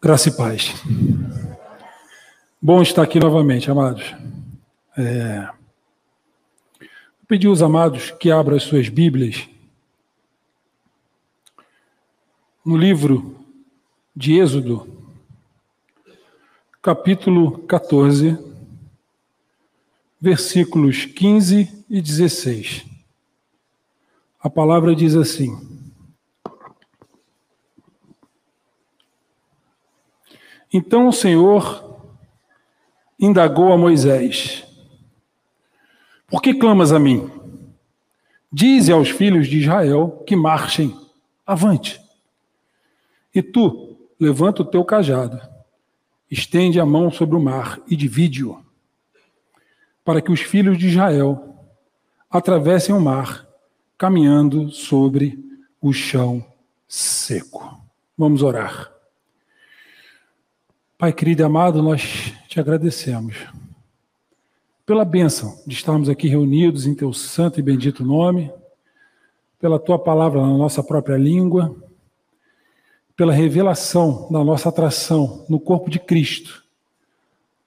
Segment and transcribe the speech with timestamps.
[0.00, 0.74] Graça e paz.
[2.62, 4.14] Bom estar aqui novamente, amados.
[4.96, 5.48] É...
[7.26, 9.48] Pedir aos amados que abram as suas Bíblias
[12.64, 13.44] no livro
[14.14, 14.86] de Êxodo,
[16.80, 18.38] capítulo 14,
[20.20, 22.86] versículos 15 e 16.
[24.38, 25.77] A palavra diz assim:
[30.72, 31.98] Então o Senhor
[33.18, 34.64] indagou a Moisés:
[36.26, 37.30] Por que clamas a mim?
[38.52, 40.94] Dize aos filhos de Israel que marchem
[41.46, 42.00] avante.
[43.34, 45.40] E tu, levanta o teu cajado,
[46.30, 48.58] estende a mão sobre o mar e divide-o,
[50.04, 51.56] para que os filhos de Israel
[52.30, 53.46] atravessem o mar,
[53.96, 55.38] caminhando sobre
[55.80, 56.44] o chão
[56.86, 57.80] seco.
[58.16, 58.97] Vamos orar.
[60.98, 63.36] Pai querido e amado, nós te agradecemos
[64.84, 68.52] pela bênção de estarmos aqui reunidos em teu santo e bendito nome,
[69.60, 71.72] pela tua palavra na nossa própria língua,
[73.16, 76.64] pela revelação da nossa atração no corpo de Cristo,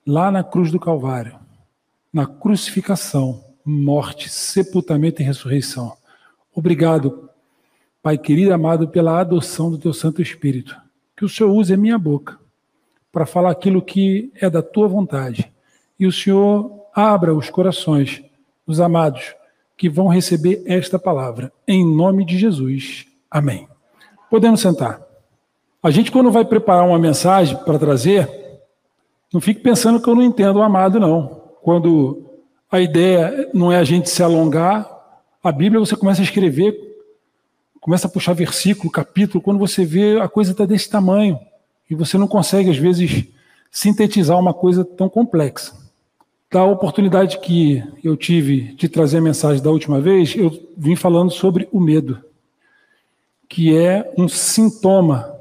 [0.05, 1.39] lá na cruz do Calvário,
[2.11, 5.95] na crucificação, morte, sepultamento e ressurreição.
[6.53, 7.29] Obrigado,
[8.03, 10.75] Pai querido e amado, pela adoção do teu Santo Espírito.
[11.15, 12.40] Que o Senhor use a minha boca
[13.11, 15.51] para falar aquilo que é da tua vontade.
[15.99, 18.23] E o Senhor abra os corações
[18.65, 19.35] dos amados
[19.77, 21.51] que vão receber esta palavra.
[21.67, 23.05] Em nome de Jesus.
[23.29, 23.67] Amém.
[24.29, 25.01] Podemos sentar.
[25.83, 28.29] A gente, quando vai preparar uma mensagem para trazer,
[29.33, 31.41] não fique pensando que eu não entendo o amado, não.
[31.61, 32.23] Quando
[32.71, 34.89] a ideia não é a gente se alongar,
[35.43, 36.77] a Bíblia você começa a escrever,
[37.79, 41.39] começa a puxar versículo, capítulo, quando você vê a coisa está desse tamanho
[41.91, 43.27] e você não consegue, às vezes,
[43.69, 45.75] sintetizar uma coisa tão complexa.
[46.49, 51.31] Da oportunidade que eu tive de trazer a mensagem da última vez, eu vim falando
[51.31, 52.23] sobre o medo,
[53.49, 55.35] que é um sintoma,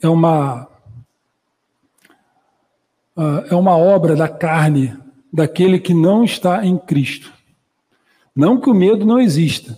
[0.00, 0.68] é uma,
[3.16, 4.96] ah, é uma obra da carne
[5.32, 7.32] daquele que não está em Cristo.
[8.36, 9.76] Não que o medo não exista.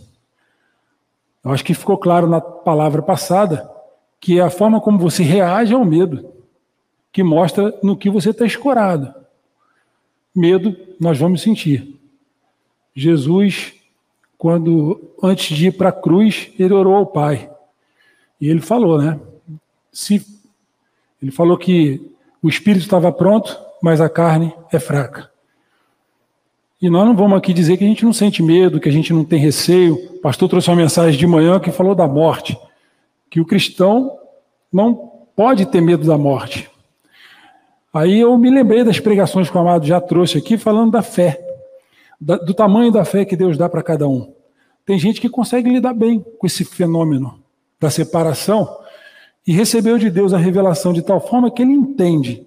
[1.43, 3.78] Eu acho que ficou claro na palavra passada
[4.21, 6.29] que é a forma como você reage ao medo,
[7.13, 9.15] que mostra no que você está escorado.
[10.35, 11.99] Medo nós vamos sentir.
[12.95, 13.75] Jesus,
[14.37, 17.51] quando antes de ir para a cruz, ele orou ao Pai.
[18.41, 19.19] E ele falou, né?
[19.93, 20.25] Se,
[21.21, 22.13] ele falou que
[22.43, 25.31] o espírito estava pronto, mas a carne é fraca.
[26.81, 29.13] E nós não vamos aqui dizer que a gente não sente medo, que a gente
[29.13, 29.95] não tem receio.
[29.95, 32.57] O pastor trouxe uma mensagem de manhã que falou da morte
[33.31, 34.19] que o cristão
[34.73, 34.95] não
[35.37, 36.71] pode ter medo da morte.
[37.93, 41.41] Aí eu me lembrei das pregações que o Amado já trouxe aqui, falando da fé,
[42.21, 44.33] do tamanho da fé que Deus dá para cada um.
[44.85, 47.43] Tem gente que consegue lidar bem com esse fenômeno
[47.81, 48.79] da separação
[49.47, 52.47] e recebeu de Deus a revelação de tal forma que ele entende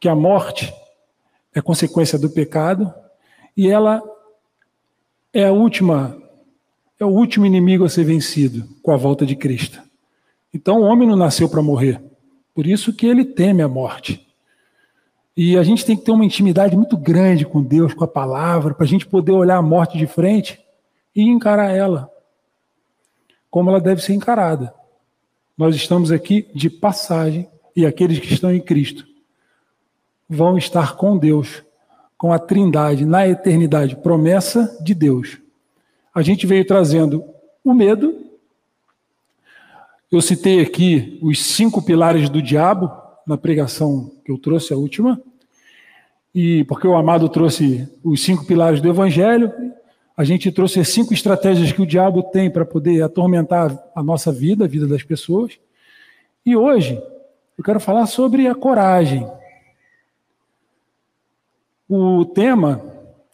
[0.00, 0.72] que a morte
[1.54, 2.92] é consequência do pecado
[3.56, 4.02] e ela
[5.32, 6.16] é a última
[6.98, 9.85] é o último inimigo a ser vencido com a volta de Cristo.
[10.56, 12.02] Então o homem não nasceu para morrer.
[12.54, 14.26] Por isso que ele teme a morte.
[15.36, 18.72] E a gente tem que ter uma intimidade muito grande com Deus, com a palavra,
[18.72, 20.58] para a gente poder olhar a morte de frente
[21.14, 22.10] e encarar ela
[23.50, 24.72] como ela deve ser encarada.
[25.58, 29.06] Nós estamos aqui de passagem e aqueles que estão em Cristo
[30.26, 31.62] vão estar com Deus,
[32.16, 35.36] com a Trindade na eternidade, promessa de Deus.
[36.14, 37.22] A gente veio trazendo
[37.62, 38.25] o medo
[40.16, 42.90] eu citei aqui os cinco pilares do diabo
[43.26, 45.20] na pregação que eu trouxe, a última,
[46.34, 49.52] e porque o Amado trouxe os cinco pilares do Evangelho,
[50.16, 54.32] a gente trouxe as cinco estratégias que o diabo tem para poder atormentar a nossa
[54.32, 55.58] vida, a vida das pessoas.
[56.46, 56.98] E hoje
[57.58, 59.30] eu quero falar sobre a coragem.
[61.86, 62.80] O tema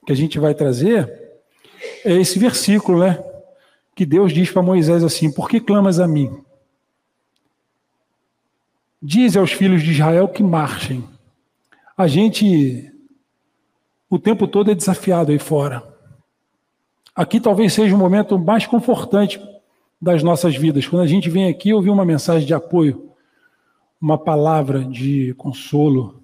[0.04, 1.08] que a gente vai trazer
[2.04, 3.22] é esse versículo, né?
[3.94, 6.42] Que Deus diz para Moisés assim: Por que clamas a mim?
[9.02, 11.02] Diz aos filhos de Israel que marchem.
[11.96, 12.88] A gente
[14.08, 15.82] o tempo todo é desafiado aí fora.
[17.16, 19.40] Aqui talvez seja o momento mais confortante
[20.00, 23.10] das nossas vidas, quando a gente vem aqui ouvir uma mensagem de apoio,
[24.00, 26.22] uma palavra de consolo,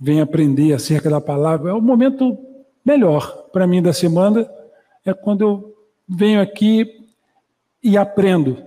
[0.00, 1.70] vem aprender acerca da palavra.
[1.70, 2.38] É o momento
[2.84, 4.48] melhor para mim da semana,
[5.04, 5.76] é quando eu
[6.08, 7.06] venho aqui
[7.82, 8.64] e aprendo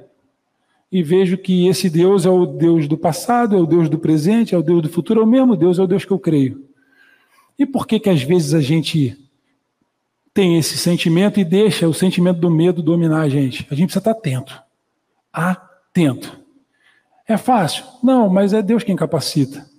[0.92, 4.56] e vejo que esse Deus é o Deus do passado, é o Deus do presente,
[4.56, 6.66] é o Deus do futuro, é o mesmo Deus, é o Deus que eu creio.
[7.58, 9.18] E por que que às vezes a gente
[10.34, 13.68] tem esse sentimento e deixa o sentimento do medo dominar a gente?
[13.70, 14.60] A gente precisa estar atento.
[15.32, 16.40] Atento.
[17.28, 17.86] É fácil?
[18.02, 19.70] Não, mas é Deus quem capacita.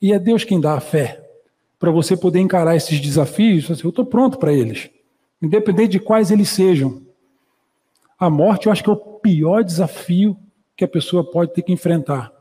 [0.00, 1.20] E é Deus quem dá a fé
[1.78, 3.68] para você poder encarar esses desafios.
[3.70, 4.88] Assim, eu estou pronto para eles,
[5.42, 7.02] independente de quais eles sejam.
[8.18, 10.36] A morte, eu acho que é o pior desafio
[10.80, 12.32] que a pessoa pode ter que enfrentar.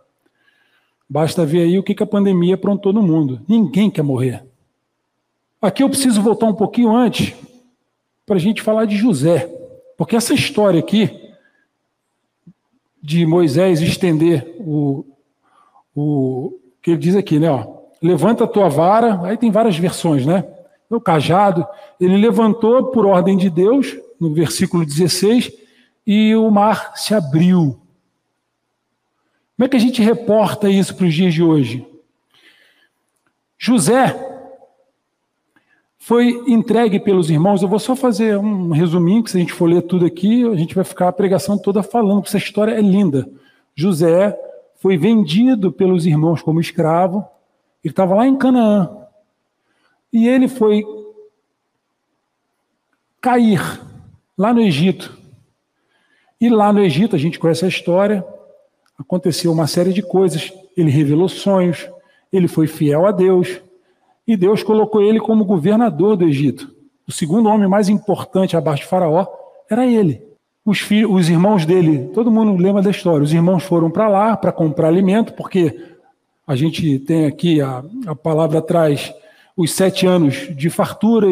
[1.09, 3.41] Basta ver aí o que a pandemia aprontou no mundo.
[3.50, 4.45] Ninguém quer morrer.
[5.62, 7.36] Aqui eu preciso voltar um pouquinho antes
[8.25, 9.53] para a gente falar de José,
[9.97, 11.33] porque essa história aqui
[13.03, 15.06] de Moisés estender o,
[15.94, 17.51] o que ele diz aqui, né?
[17.51, 17.65] Ó,
[18.01, 20.45] levanta a tua vara, aí tem várias versões, né?
[20.89, 21.68] O cajado,
[22.00, 25.51] ele levantou por ordem de Deus, no versículo 16,
[26.07, 27.77] e o mar se abriu.
[29.59, 31.85] Como é que a gente reporta isso para os dias de hoje?
[33.57, 34.15] José
[35.97, 37.61] foi entregue pelos irmãos.
[37.61, 40.56] Eu vou só fazer um resuminho, que se a gente for ler tudo aqui, a
[40.56, 43.29] gente vai ficar a pregação toda falando, porque essa história é linda.
[43.75, 44.33] José
[44.77, 47.27] foi vendido pelos irmãos como escravo,
[47.83, 48.89] ele estava lá em Canaã.
[50.13, 50.85] E ele foi
[53.19, 53.59] cair
[54.38, 55.17] lá no Egito.
[56.39, 58.25] E lá no Egito, a gente conhece a história,
[59.00, 60.51] aconteceu uma série de coisas.
[60.75, 61.90] Ele revelou sonhos,
[62.31, 63.62] ele foi fiel a Deus,
[64.28, 66.72] e Deus colocou ele como governador do Egito.
[67.07, 69.25] O segundo homem mais importante abaixo de Faraó
[69.69, 70.22] era ele.
[70.63, 74.38] Os, filhos, os irmãos dele, todo mundo lembra da história, os irmãos foram para lá
[74.38, 75.75] para comprar alimento, porque
[76.46, 79.12] a gente tem aqui, a, a palavra traz
[79.57, 81.28] os sete anos de fartura,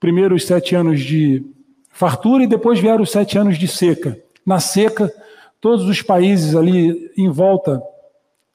[0.00, 1.44] primeiro os sete anos de
[1.90, 4.18] fartura e depois vieram os sete anos de seca.
[4.44, 5.12] Na seca,
[5.60, 7.82] todos os países ali em volta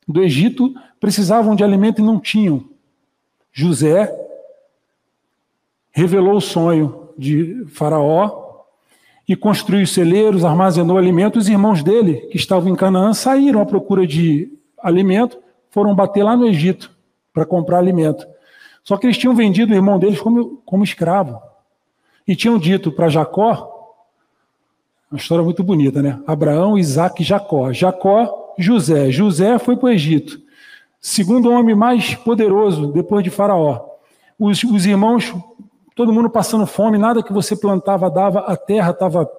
[0.07, 2.63] do Egito precisavam de alimento e não tinham.
[3.51, 4.13] José
[5.91, 8.43] revelou o sonho de Faraó
[9.27, 11.43] e construiu celeiros, armazenou alimentos.
[11.43, 16.35] Os irmãos dele, que estavam em Canaã, saíram à procura de alimento, foram bater lá
[16.35, 16.91] no Egito
[17.33, 18.25] para comprar alimento.
[18.83, 21.41] Só que eles tinham vendido o irmão deles como, como escravo.
[22.27, 23.74] E tinham dito para Jacó,
[25.11, 26.19] uma história muito bonita, né?
[26.25, 27.71] Abraão, Isaac e Jacó.
[27.71, 29.11] Jacó, José.
[29.11, 30.45] José foi para o Egito
[31.05, 33.91] segundo homem mais poderoso depois de Faraó.
[34.39, 35.31] Os, os irmãos,
[35.93, 39.29] todo mundo passando fome, nada que você plantava dava, a terra estava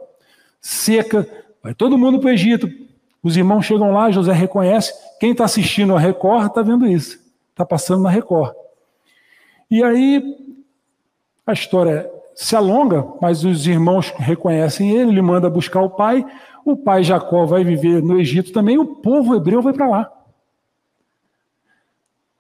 [0.61, 1.29] seca.
[1.61, 2.71] Vai todo mundo para o Egito.
[3.21, 4.95] Os irmãos chegam lá, José reconhece.
[5.19, 7.19] Quem está assistindo a Record está vendo isso.
[7.51, 8.55] Está passando na Record.
[9.69, 10.23] E aí
[11.45, 16.25] a história se alonga, mas os irmãos reconhecem ele, ele manda buscar o pai.
[16.67, 20.13] O pai Jacó vai viver no Egito também, o povo hebreu vai para lá.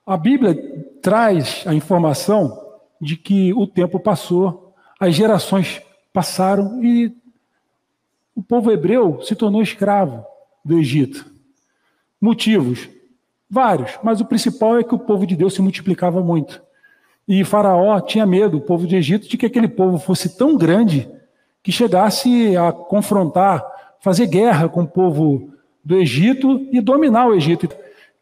[0.04, 0.54] A Bíblia
[1.00, 2.62] traz a informação
[3.00, 5.82] de que o tempo passou, as gerações
[6.12, 7.16] passaram e
[8.34, 10.24] o povo hebreu se tornou escravo
[10.62, 11.24] do Egito.
[12.20, 12.88] Motivos?
[13.48, 16.65] Vários, mas o principal é que o povo de Deus se multiplicava muito.
[17.28, 21.10] E Faraó tinha medo, o povo do Egito, de que aquele povo fosse tão grande
[21.62, 23.64] que chegasse a confrontar,
[24.00, 25.50] fazer guerra com o povo
[25.84, 27.68] do Egito e dominar o Egito.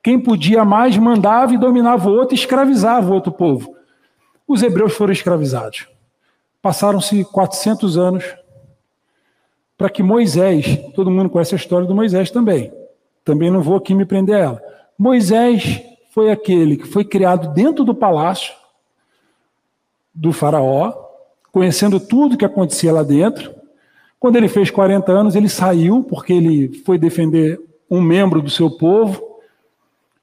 [0.02, 3.75] Quem podia mais mandava e dominava o outro, escravizava o outro povo.
[4.49, 5.87] Os hebreus foram escravizados.
[6.62, 8.25] Passaram-se 400 anos
[9.76, 12.73] para que Moisés, todo mundo conhece a história do Moisés também.
[13.25, 14.62] Também não vou aqui me prender a ela.
[14.99, 18.55] Moisés foi aquele que foi criado dentro do palácio
[20.14, 20.92] do faraó,
[21.50, 23.54] conhecendo tudo que acontecia lá dentro.
[24.21, 28.71] Quando ele fez 40 anos, ele saiu porque ele foi defender um membro do seu
[28.71, 29.35] povo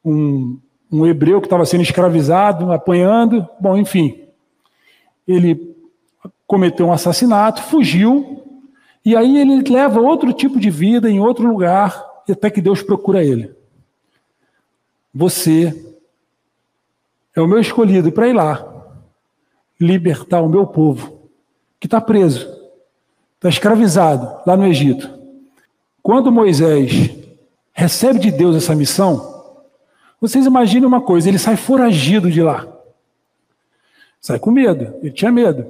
[0.04, 0.60] um,
[0.92, 4.20] um hebreu que estava sendo escravizado, apanhando, bom, enfim.
[5.28, 5.76] Ele
[6.46, 8.44] cometeu um assassinato, fugiu,
[9.06, 13.24] e aí ele leva outro tipo de vida em outro lugar, até que Deus procura
[13.24, 13.52] ele.
[15.14, 15.96] Você
[17.36, 18.71] é o meu escolhido para ir lá,
[19.82, 21.30] libertar o meu povo,
[21.80, 22.48] que está preso,
[23.36, 25.10] está escravizado lá no Egito.
[26.04, 27.10] Quando Moisés
[27.74, 29.32] recebe de Deus essa missão,
[30.20, 32.68] vocês imaginem uma coisa: ele sai foragido de lá.
[34.20, 35.66] Sai com medo, ele tinha medo.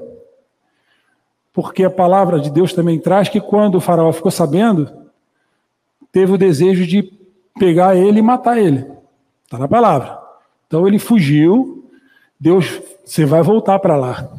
[1.53, 4.89] Porque a palavra de Deus também traz que quando o faraó ficou sabendo,
[6.11, 7.03] teve o desejo de
[7.57, 8.85] pegar ele e matar ele.
[9.45, 10.19] Está na palavra.
[10.67, 11.89] Então ele fugiu.
[12.39, 14.29] Deus, você vai voltar para lá.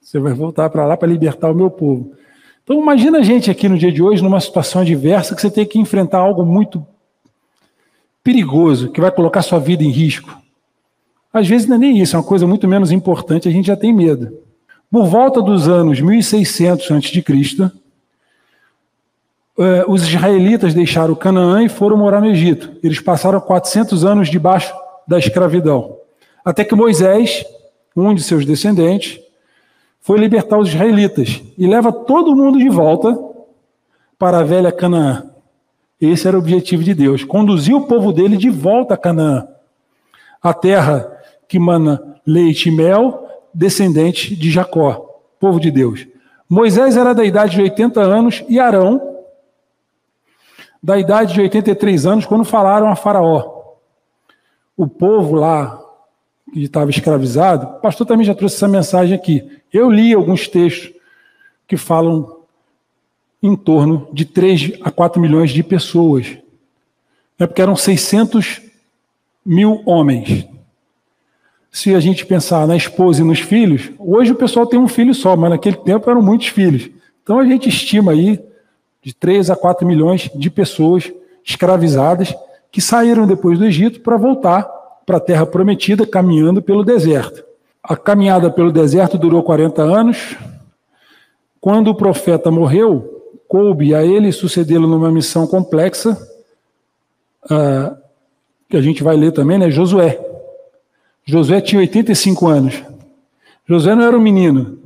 [0.00, 2.12] Você vai voltar para lá para libertar o meu povo.
[2.64, 5.66] Então imagina a gente aqui no dia de hoje numa situação adversa que você tem
[5.66, 6.86] que enfrentar algo muito
[8.22, 10.36] perigoso, que vai colocar sua vida em risco.
[11.32, 13.76] Às vezes não é nem isso, é uma coisa muito menos importante, a gente já
[13.76, 14.38] tem medo.
[14.90, 17.72] Por volta dos anos 1600 a.C.,
[19.58, 22.76] eh, os israelitas deixaram Canaã e foram morar no Egito.
[22.82, 24.74] Eles passaram 400 anos debaixo
[25.06, 25.98] da escravidão.
[26.48, 27.44] Até que Moisés,
[27.94, 29.20] um de seus descendentes,
[30.00, 33.14] foi libertar os israelitas e leva todo mundo de volta
[34.18, 35.30] para a velha Canaã.
[36.00, 39.46] Esse era o objetivo de Deus, conduzir o povo dele de volta a Canaã,
[40.42, 46.08] a terra que mana leite e mel, descendente de Jacó, povo de Deus.
[46.48, 49.18] Moisés era da idade de 80 anos e Arão
[50.82, 53.74] da idade de 83 anos quando falaram a Faraó.
[54.74, 55.84] O povo lá
[56.52, 59.48] que estava escravizado, o pastor também já trouxe essa mensagem aqui.
[59.72, 60.92] Eu li alguns textos
[61.66, 62.38] que falam
[63.42, 66.38] em torno de 3 a 4 milhões de pessoas.
[67.38, 68.62] É porque eram 600
[69.44, 70.46] mil homens.
[71.70, 75.14] Se a gente pensar na esposa e nos filhos, hoje o pessoal tem um filho
[75.14, 76.90] só, mas naquele tempo eram muitos filhos.
[77.22, 78.40] Então a gente estima aí
[79.02, 81.12] de 3 a 4 milhões de pessoas
[81.44, 82.34] escravizadas
[82.72, 84.77] que saíram depois do Egito para voltar
[85.08, 87.42] para a terra prometida, caminhando pelo deserto.
[87.82, 90.36] A caminhada pelo deserto durou 40 anos.
[91.58, 96.10] Quando o profeta morreu, coube a ele sucedê-lo numa missão complexa,
[97.44, 97.96] uh,
[98.68, 99.70] que a gente vai ler também, né?
[99.70, 100.20] Josué.
[101.24, 102.84] Josué tinha 85 anos.
[103.66, 104.78] Josué não era um menino.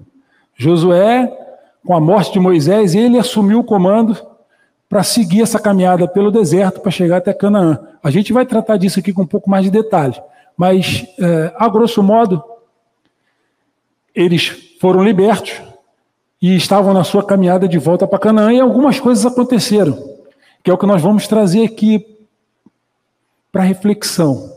[0.57, 1.37] Josué,
[1.85, 4.17] com a morte de Moisés, ele assumiu o comando
[4.93, 7.79] para seguir essa caminhada pelo deserto para chegar até Canaã.
[8.03, 10.21] A gente vai tratar disso aqui com um pouco mais de detalhe,
[10.55, 12.45] mas, uh, a grosso modo,
[14.15, 15.63] eles foram libertos,
[16.43, 19.97] e estavam na sua caminhada de volta para Canaã e algumas coisas aconteceram,
[20.63, 22.19] que é o que nós vamos trazer aqui
[23.51, 24.53] para reflexão.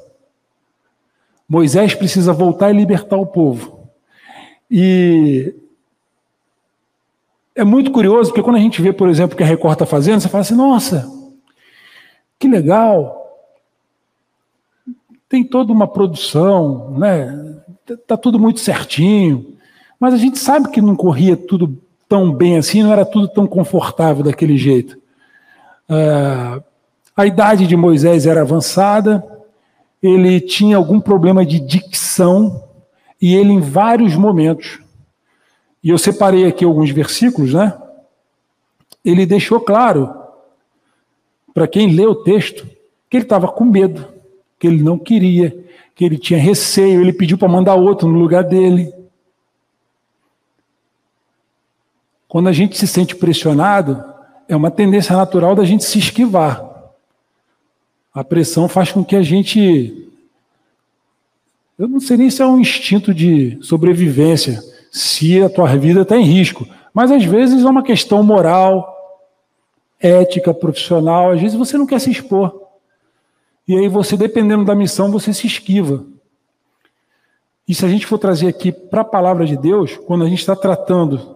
[1.48, 3.88] Moisés precisa voltar e libertar o povo.
[4.70, 5.56] E
[7.56, 9.86] é muito curioso, porque quando a gente vê, por exemplo, o que a Record está
[9.86, 11.10] fazendo, você fala assim: nossa,
[12.38, 13.26] que legal,
[15.30, 17.56] tem toda uma produção, né?
[18.06, 19.56] Tá tudo muito certinho.
[20.00, 23.48] Mas a gente sabe que não corria tudo tão bem assim, não era tudo tão
[23.48, 24.98] confortável daquele jeito.
[25.90, 26.62] Uh,
[27.16, 29.24] a idade de Moisés era avançada,
[30.04, 32.64] ele tinha algum problema de dicção,
[33.22, 34.80] e ele, em vários momentos,
[35.86, 37.80] e eu separei aqui alguns versículos, né?
[39.06, 40.12] Ele deixou claro,
[41.54, 42.68] para quem lê o texto,
[43.08, 44.04] que ele estava com medo,
[44.58, 45.56] que ele não queria,
[45.94, 48.92] que ele tinha receio, ele pediu para mandar outro no lugar dele.
[52.28, 54.04] Quando a gente se sente pressionado,
[54.48, 56.68] é uma tendência natural da gente se esquivar.
[58.12, 60.10] A pressão faz com que a gente.
[61.78, 64.64] Eu não sei nem se é um instinto de sobrevivência,
[64.96, 66.66] se a tua vida está em risco.
[66.94, 68.96] Mas às vezes é uma questão moral,
[70.00, 71.32] ética, profissional.
[71.32, 72.62] Às vezes você não quer se expor.
[73.68, 76.06] E aí você, dependendo da missão, você se esquiva.
[77.68, 80.40] E se a gente for trazer aqui para a palavra de Deus, quando a gente
[80.40, 81.36] está tratando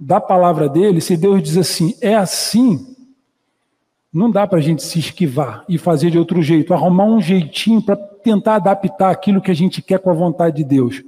[0.00, 2.96] da palavra dele, se Deus diz assim, é assim,
[4.10, 7.82] não dá para a gente se esquivar e fazer de outro jeito, arrumar um jeitinho
[7.82, 11.02] para tentar adaptar aquilo que a gente quer com a vontade de Deus.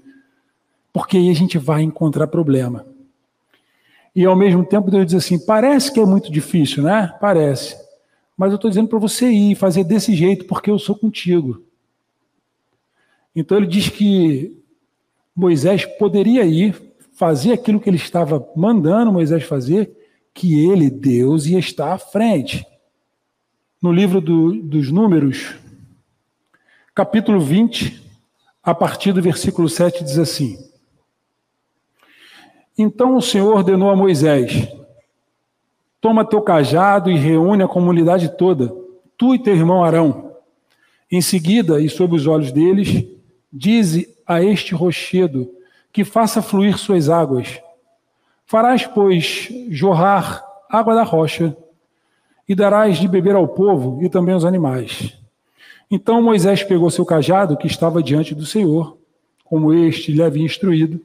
[0.99, 2.85] Porque aí a gente vai encontrar problema.
[4.17, 7.14] E ao mesmo tempo Deus diz assim: parece que é muito difícil, né?
[7.21, 7.76] Parece.
[8.37, 11.62] Mas eu estou dizendo para você ir, fazer desse jeito, porque eu sou contigo.
[13.33, 14.61] Então ele diz que
[15.37, 16.75] Moisés poderia ir,
[17.12, 19.97] fazer aquilo que ele estava mandando Moisés fazer,
[20.35, 22.67] que ele, Deus, ia estar à frente.
[23.81, 25.55] No livro do, dos Números,
[26.93, 28.02] capítulo 20,
[28.64, 30.67] a partir do versículo 7, diz assim:
[32.78, 34.68] Então o Senhor ordenou a Moisés:
[36.00, 38.73] Toma teu cajado e reúne a comunidade toda,
[39.16, 40.32] tu e teu irmão Arão.
[41.11, 43.04] Em seguida, e sob os olhos deles,
[43.52, 45.50] dize a este rochedo:
[45.92, 47.61] que faça fluir suas águas.
[48.47, 51.56] Farás, pois, jorrar água da rocha,
[52.49, 55.18] e darás de beber ao povo e também aos animais.
[55.90, 58.97] Então Moisés pegou seu cajado, que estava diante do Senhor,
[59.44, 61.00] como este lhe havia instruído.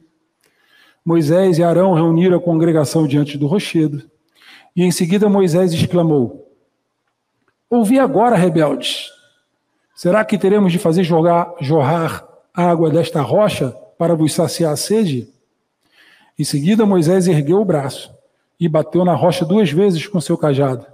[1.05, 4.01] Moisés e Arão reuniram a congregação diante do rochedo.
[4.75, 6.49] E em seguida Moisés exclamou:
[7.69, 9.09] Ouvi agora, rebeldes.
[9.95, 15.27] Será que teremos de fazer jogar, jorrar água desta rocha para vos saciar a sede?
[16.37, 18.11] Em seguida, Moisés ergueu o braço
[18.59, 20.85] e bateu na rocha duas vezes com seu cajado.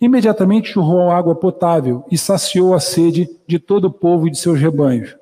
[0.00, 4.58] Imediatamente churrou água potável e saciou a sede de todo o povo e de seus
[4.58, 5.16] rebanhos.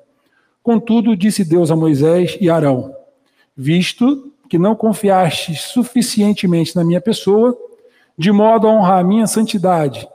[0.61, 2.96] Contudo, disse Deus a Moisés e Arão:
[3.57, 7.57] Visto que não confiastes suficientemente na minha pessoa,
[8.15, 10.07] de modo a honrar a minha santidade,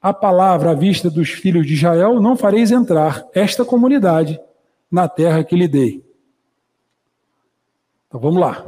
[0.00, 4.40] a palavra à vista dos filhos de Israel, não fareis entrar esta comunidade
[4.88, 6.04] na terra que lhe dei.
[8.06, 8.64] Então vamos lá.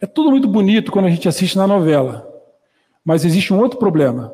[0.00, 2.26] É tudo muito bonito quando a gente assiste na novela,
[3.04, 4.32] mas existe um outro problema.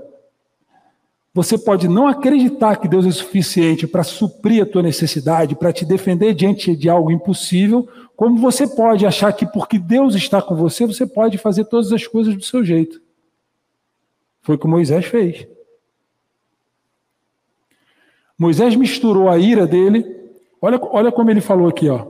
[1.37, 5.85] Você pode não acreditar que Deus é suficiente para suprir a tua necessidade, para te
[5.85, 10.87] defender diante de algo impossível, como você pode achar que porque Deus está com você,
[10.87, 13.03] você pode fazer todas as coisas do seu jeito.
[14.41, 15.47] Foi o que Moisés fez.
[18.39, 20.07] Moisés misturou a ira dele.
[20.59, 22.07] Olha, olha como ele falou aqui, ó.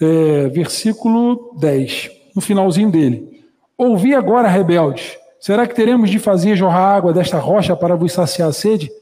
[0.00, 3.44] É, versículo 10, no finalzinho dele.
[3.76, 8.50] Ouvi agora, rebeldes, Será que teremos de fazer jorrar água desta rocha para vos saciar
[8.50, 8.92] a sede?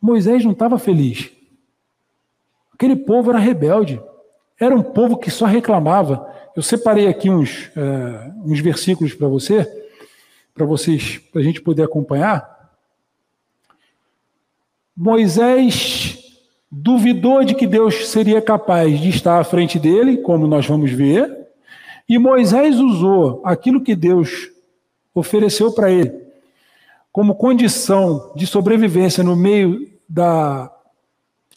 [0.00, 1.30] Moisés não estava feliz.
[2.72, 4.00] Aquele povo era rebelde.
[4.58, 6.26] Era um povo que só reclamava.
[6.54, 9.66] Eu separei aqui uns, é, uns versículos para você,
[10.54, 12.70] para vocês, para a gente poder acompanhar.
[14.96, 16.18] Moisés
[16.70, 21.40] duvidou de que Deus seria capaz de estar à frente dele, como nós vamos ver,
[22.08, 24.50] e Moisés usou aquilo que Deus
[25.14, 26.30] ofereceu para ele
[27.12, 30.72] como condição de sobrevivência no meio da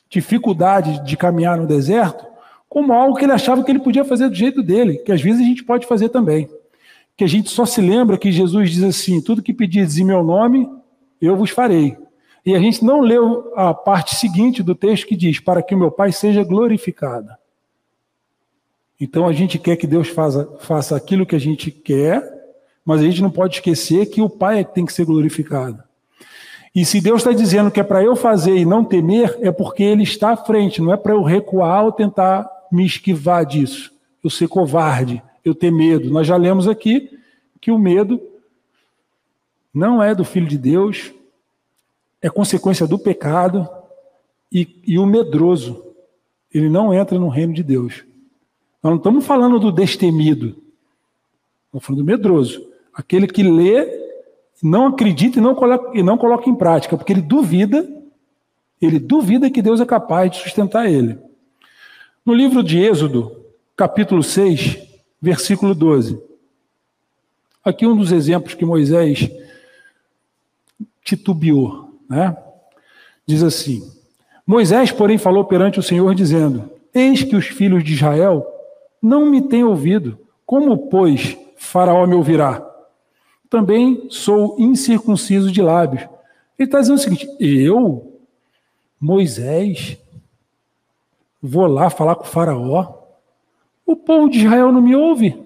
[0.09, 2.25] dificuldade de caminhar no deserto,
[2.67, 5.41] como algo que ele achava que ele podia fazer do jeito dele, que às vezes
[5.41, 6.49] a gente pode fazer também.
[7.15, 10.23] Que a gente só se lembra que Jesus diz assim: tudo que pedires em meu
[10.23, 10.67] nome,
[11.21, 11.95] eu vos farei.
[12.43, 15.77] E a gente não leu a parte seguinte do texto que diz: para que o
[15.77, 17.29] meu Pai seja glorificado.
[18.99, 22.32] Então a gente quer que Deus faça, faça aquilo que a gente quer,
[22.85, 25.83] mas a gente não pode esquecer que o Pai é que tem que ser glorificado.
[26.75, 29.83] E se Deus está dizendo que é para eu fazer e não temer, é porque
[29.83, 33.91] Ele está à frente, não é para eu recuar ou tentar me esquivar disso.
[34.23, 36.09] Eu ser covarde, eu ter medo.
[36.09, 37.19] Nós já lemos aqui
[37.61, 38.19] que o medo
[39.73, 41.13] não é do Filho de Deus,
[42.21, 43.67] é consequência do pecado,
[44.51, 45.83] e, e o medroso,
[46.53, 48.03] ele não entra no reino de Deus.
[48.81, 50.55] Nós não estamos falando do destemido,
[51.65, 52.72] estamos falando do medroso.
[52.93, 53.87] Aquele que lê,
[54.61, 57.87] não acredita e não, coloca, e não coloca em prática, porque ele duvida,
[58.81, 61.17] ele duvida que Deus é capaz de sustentar ele.
[62.25, 63.43] No livro de Êxodo,
[63.75, 64.77] capítulo 6,
[65.21, 66.21] versículo 12.
[67.63, 69.29] Aqui um dos exemplos que Moisés
[71.03, 72.35] titubeou, né?
[73.25, 73.81] Diz assim:
[74.45, 78.45] Moisés, porém, falou perante o Senhor, dizendo: Eis que os filhos de Israel
[79.01, 80.19] não me têm ouvido.
[80.45, 82.72] Como, pois, Faraó me ouvirá?
[83.53, 86.09] Também sou incircunciso de lábios.
[86.57, 88.19] Ele está dizendo o seguinte: eu,
[88.99, 89.95] Moisés,
[91.39, 93.03] vou lá falar com o Faraó.
[93.85, 95.39] O povo de Israel não me ouve.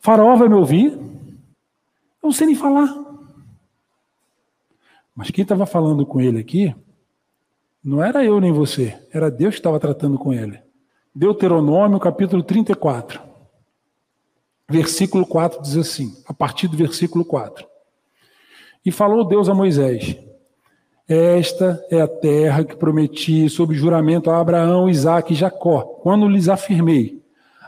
[0.00, 0.94] faraó vai me ouvir?
[0.94, 2.92] Eu não sei nem falar.
[5.14, 6.74] Mas quem estava falando com ele aqui
[7.84, 10.60] não era eu nem você, era Deus que estava tratando com ele.
[11.14, 13.31] Deuteronômio, capítulo 34
[14.72, 17.66] versículo 4 diz assim, a partir do versículo 4.
[18.84, 20.16] E falou Deus a Moisés:
[21.06, 26.48] Esta é a terra que prometi sob juramento a Abraão, Isaque e Jacó, quando lhes
[26.48, 27.22] afirmei: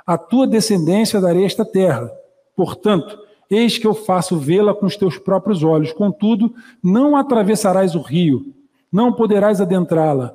[0.04, 2.10] A tua descendência darei esta terra.
[2.56, 3.18] Portanto,
[3.50, 5.92] eis que eu faço vê-la com os teus próprios olhos.
[5.92, 8.52] Contudo, não atravessarás o rio,
[8.90, 10.34] não poderás adentrá-la.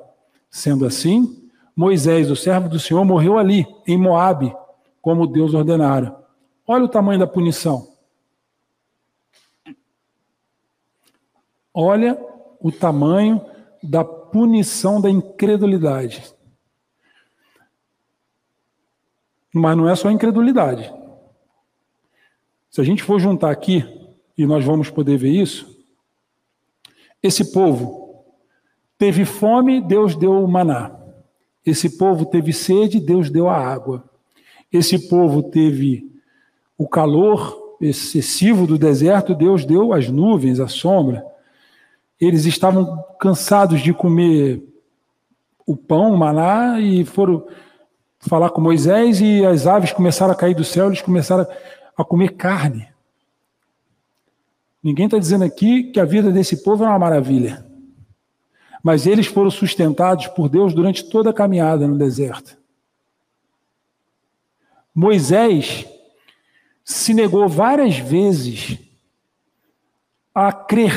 [0.50, 1.36] Sendo assim,
[1.76, 4.54] Moisés, o servo do Senhor, morreu ali, em Moabe,
[5.00, 6.16] como Deus ordenara.
[6.72, 7.96] Olha o tamanho da punição.
[11.74, 12.16] Olha
[12.60, 13.44] o tamanho
[13.82, 16.32] da punição da incredulidade.
[19.52, 20.94] Mas não é só incredulidade.
[22.70, 23.82] Se a gente for juntar aqui,
[24.38, 25.76] e nós vamos poder ver isso,
[27.20, 28.32] esse povo
[28.96, 30.96] teve fome, Deus deu o maná.
[31.66, 34.08] Esse povo teve sede, Deus deu a água.
[34.72, 36.09] Esse povo teve
[36.80, 41.22] o calor excessivo do deserto, Deus deu as nuvens, a sombra.
[42.18, 44.66] Eles estavam cansados de comer
[45.66, 47.46] o pão, o maná, e foram
[48.18, 51.46] falar com Moisés, e as aves começaram a cair do céu, eles começaram
[51.94, 52.88] a comer carne.
[54.82, 57.62] Ninguém está dizendo aqui que a vida desse povo é uma maravilha.
[58.82, 62.56] Mas eles foram sustentados por Deus durante toda a caminhada no deserto.
[64.94, 65.86] Moisés
[66.90, 68.76] se negou várias vezes
[70.34, 70.92] a crer,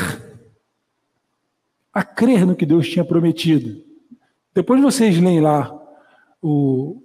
[1.92, 3.80] a crer no que Deus tinha prometido.
[4.52, 5.72] Depois vocês leem lá
[6.42, 7.00] o,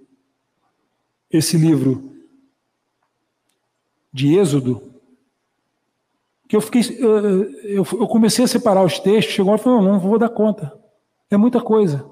[1.30, 2.16] esse livro
[4.12, 4.82] de Êxodo,
[6.48, 10.00] que eu fiquei, eu, eu comecei a separar os textos, chegou e falou, não, não
[10.00, 10.76] vou dar conta.
[11.30, 12.04] É muita coisa.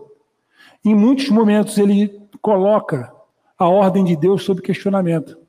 [0.85, 3.13] Em muitos momentos ele coloca
[3.59, 5.48] a ordem de Deus sob questionamento.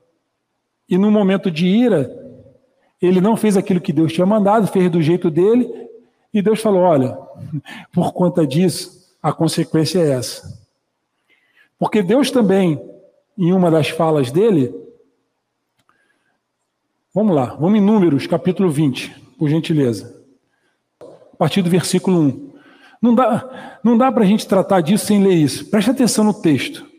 [0.90, 2.10] E no momento de ira,
[3.00, 5.72] ele não fez aquilo que Deus tinha mandado, fez do jeito dele,
[6.34, 7.16] e Deus falou: Olha,
[7.94, 10.58] por conta disso, a consequência é essa.
[11.78, 12.82] Porque Deus também,
[13.38, 14.74] em uma das falas dele,
[17.14, 20.20] vamos lá, vamos em Números, capítulo 20, por gentileza,
[21.00, 22.50] a partir do versículo 1.
[23.00, 25.70] Não dá, não dá para a gente tratar disso sem ler isso.
[25.70, 26.89] Preste atenção no texto.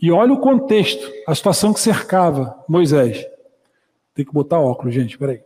[0.00, 3.26] E olha o contexto, a situação que cercava Moisés.
[4.14, 5.40] Tem que botar óculos, gente, peraí.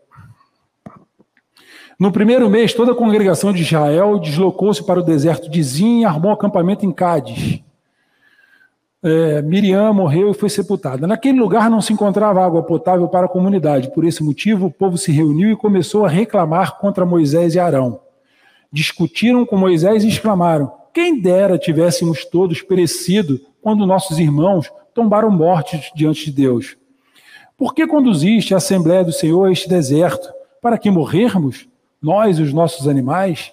[1.99, 6.05] No primeiro mês, toda a congregação de Israel deslocou-se para o deserto de Zin e
[6.05, 7.61] armou acampamento em Cádiz.
[9.03, 11.07] É, Miriam morreu e foi sepultada.
[11.07, 13.93] Naquele lugar não se encontrava água potável para a comunidade.
[13.93, 18.01] Por esse motivo, o povo se reuniu e começou a reclamar contra Moisés e Arão.
[18.73, 25.91] Discutiram com Moisés e exclamaram: Quem dera tivéssemos todos perecido quando nossos irmãos tombaram mortes
[25.93, 26.77] diante de Deus.
[27.59, 30.33] Por que conduziste a Assembleia do Senhor a este deserto?
[30.63, 31.67] Para que morrermos,
[32.01, 33.53] nós e os nossos animais?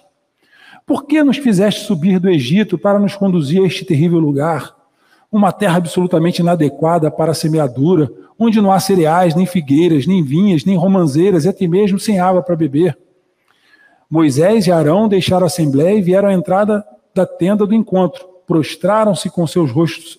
[0.86, 4.76] Por que nos fizeste subir do Egito para nos conduzir a este terrível lugar?
[5.30, 10.64] Uma terra absolutamente inadequada para a semeadura, onde não há cereais, nem figueiras, nem vinhas,
[10.64, 12.96] nem romanzeiras, e até mesmo sem água para beber.
[14.08, 19.30] Moisés e Arão deixaram a Assembleia e vieram à entrada da tenda do encontro prostraram-se
[19.30, 20.18] com seus rostos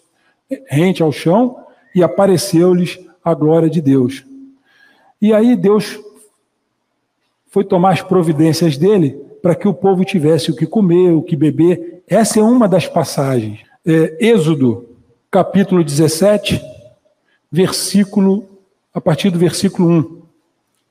[0.67, 1.57] rente ao chão
[1.95, 4.25] e apareceu-lhes a glória de Deus.
[5.21, 5.99] E aí Deus
[7.47, 11.35] foi tomar as providências dele para que o povo tivesse o que comer, o que
[11.35, 12.03] beber.
[12.07, 13.61] Essa é uma das passagens.
[13.85, 14.89] É, Êxodo,
[15.29, 16.61] capítulo 17,
[17.51, 18.47] versículo,
[18.93, 20.22] a partir do versículo 1.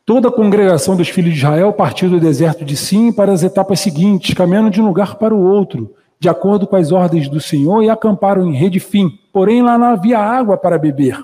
[0.04, 3.80] Toda a congregação dos filhos de Israel partiu do deserto de Sim para as etapas
[3.80, 7.82] seguintes, caminhando de um lugar para o outro de acordo com as ordens do Senhor,
[7.82, 9.18] e acamparam em Redifim.
[9.32, 11.20] Porém, lá não havia água para beber.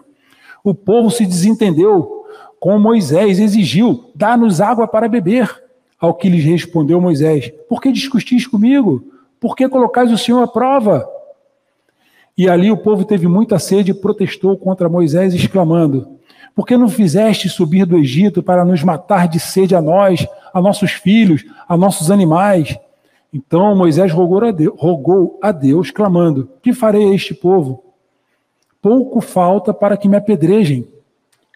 [0.65, 2.25] O povo se desentendeu
[2.59, 5.49] com Moisés, exigiu: dá-nos água para beber.
[6.01, 9.05] Ao que lhes respondeu Moisés: Por que discutis comigo?
[9.39, 11.09] Por que colocais o Senhor à prova?
[12.37, 16.18] E ali o povo teve muita sede e protestou contra Moisés, exclamando:
[16.55, 20.61] Por que não fizeste subir do Egito para nos matar de sede a nós, a
[20.61, 22.79] nossos filhos, a nossos animais?
[23.33, 27.85] Então Moisés rogou a, Deus, rogou a Deus, clamando: Que farei a este povo?
[28.81, 30.87] Pouco falta para que me apedrejem.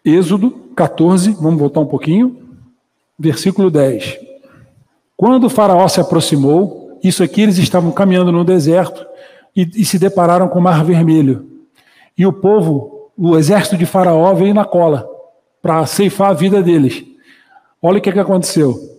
[0.04, 2.36] Êxodo 14, vamos voltar um pouquinho,
[3.18, 4.18] versículo 10.
[5.16, 9.06] Quando o Faraó se aproximou, isso aqui eles estavam caminhando no deserto
[9.54, 11.48] e, e se depararam com o Mar Vermelho.
[12.18, 15.08] E o povo, o exército de Faraó, veio na cola
[15.60, 17.04] para ceifar a vida deles.
[17.80, 18.92] Olha o que, que aconteceu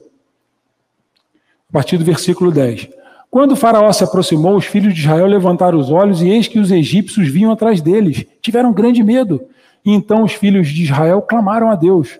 [1.69, 2.87] a partir do versículo 10.
[3.31, 6.69] Quando faraó se aproximou, os filhos de Israel levantaram os olhos e eis que os
[6.69, 8.27] egípcios vinham atrás deles.
[8.39, 9.41] Tiveram grande medo.
[9.83, 12.19] E então os filhos de Israel clamaram a Deus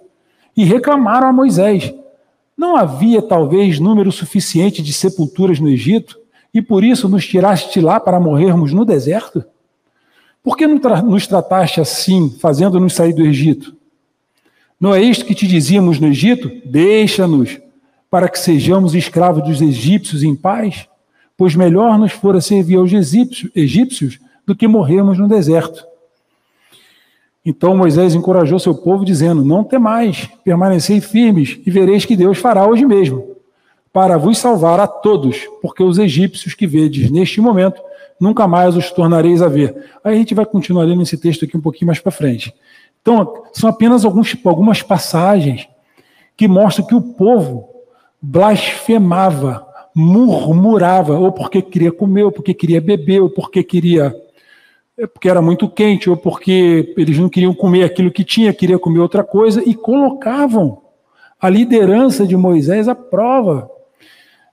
[0.57, 1.93] e reclamaram a Moisés.
[2.57, 6.17] Não havia talvez número suficiente de sepulturas no Egito
[6.51, 9.45] e por isso nos tiraste lá para morrermos no deserto?
[10.43, 13.73] Por que nos trataste assim, fazendo-nos sair do Egito?
[14.77, 16.51] Não é isto que te dizíamos no Egito?
[16.65, 17.57] Deixa-nos,
[18.11, 20.85] para que sejamos escravos dos egípcios em paz?
[21.37, 25.85] Pois melhor nos fora servir aos egípcios, do que morrermos no deserto.
[27.45, 32.67] Então Moisés encorajou seu povo, dizendo: Não temais, permanecei firmes, e vereis que Deus fará
[32.67, 33.35] hoje mesmo,
[33.91, 37.81] para vos salvar a todos, porque os egípcios que vedes neste momento,
[38.19, 39.75] nunca mais os tornareis a ver.
[40.03, 42.53] Aí a gente vai continuar lendo esse texto aqui um pouquinho mais para frente.
[43.01, 45.67] Então, são apenas alguns, algumas passagens
[46.37, 47.69] que mostram que o povo
[48.21, 54.15] blasfemava, murmurava, ou porque queria comer, ou porque queria beber, ou porque queria.
[54.97, 58.79] É, porque era muito quente, ou porque eles não queriam comer aquilo que tinha, queria
[58.79, 60.81] comer outra coisa, e colocavam
[61.39, 63.69] a liderança de Moisés à prova.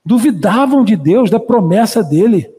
[0.05, 2.51] Duvidavam de Deus, da promessa dele.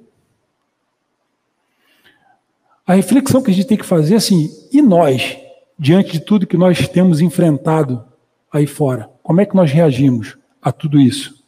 [2.85, 5.37] A reflexão que a gente tem que fazer é assim: e nós,
[5.77, 8.03] diante de tudo que nós temos enfrentado
[8.51, 10.37] aí fora, como é que nós reagimos?
[10.61, 11.41] a tudo isso.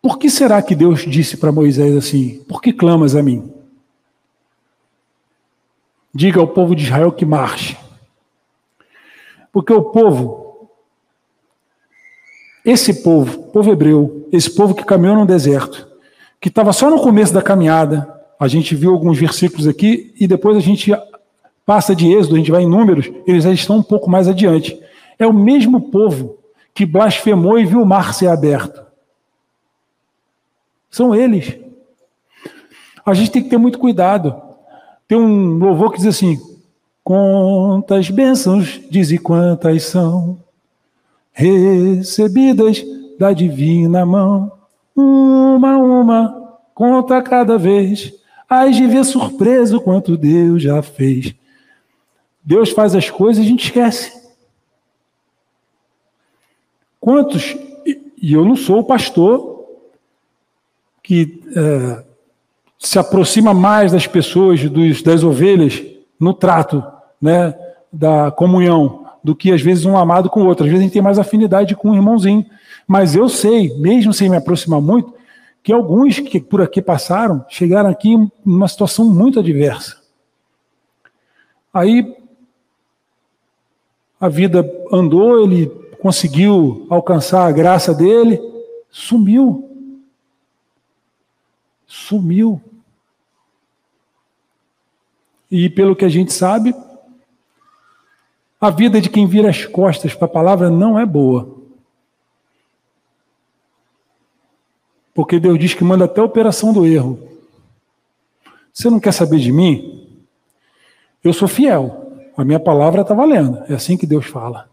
[0.00, 3.52] Por que será que Deus disse para Moisés assim: Por que clamas a mim?
[6.14, 7.76] Diga ao povo de Israel que marche.
[9.52, 10.42] Porque o povo
[12.64, 15.86] Esse povo, povo hebreu, esse povo que caminhou no deserto,
[16.40, 20.56] que estava só no começo da caminhada, a gente viu alguns versículos aqui e depois
[20.56, 20.92] a gente
[21.64, 24.78] passa de Êxodo, a gente vai em Números, eles já estão um pouco mais adiante.
[25.18, 26.38] É o mesmo povo
[26.74, 28.84] que blasfemou e viu o mar ser aberto.
[30.90, 31.56] São eles.
[33.04, 34.40] A gente tem que ter muito cuidado.
[35.06, 36.40] Tem um louvor que diz assim:
[37.02, 40.38] Quantas bênçãos, diz e quantas são
[41.32, 42.82] recebidas
[43.18, 44.52] da divina mão,
[44.96, 48.12] uma a uma, conta cada vez.
[48.70, 51.34] De ver surpreso quanto Deus já fez.
[52.42, 54.12] Deus faz as coisas e a gente esquece.
[57.00, 57.56] Quantos,
[58.20, 59.54] e eu não sou o pastor
[61.02, 62.04] que é,
[62.78, 65.82] se aproxima mais das pessoas, dos, das ovelhas,
[66.18, 66.82] no trato
[67.20, 67.54] né,
[67.92, 70.64] da comunhão do que às vezes um amado com o outro.
[70.64, 72.44] Às vezes a gente tem mais afinidade com um irmãozinho.
[72.86, 75.13] Mas eu sei, mesmo sem me aproximar muito,
[75.64, 79.98] que alguns que por aqui passaram chegaram aqui em uma situação muito adversa.
[81.72, 82.14] Aí
[84.20, 85.66] a vida andou, ele
[86.00, 88.38] conseguiu alcançar a graça dele,
[88.90, 89.70] sumiu.
[91.86, 92.60] Sumiu.
[95.50, 96.74] E pelo que a gente sabe,
[98.60, 101.53] a vida de quem vira as costas para a palavra não é boa.
[105.14, 107.18] Porque Deus diz que manda até a operação do erro.
[108.72, 110.08] Você não quer saber de mim?
[111.22, 112.12] Eu sou fiel.
[112.36, 113.62] A minha palavra está valendo.
[113.68, 114.68] É assim que Deus fala.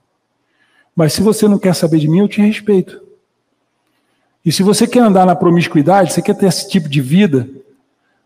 [0.95, 2.99] Mas se você não quer saber de mim, eu te respeito.
[4.43, 7.47] E se você quer andar na promiscuidade, você quer ter esse tipo de vida,